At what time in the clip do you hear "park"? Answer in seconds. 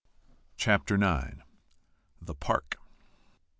2.33-2.79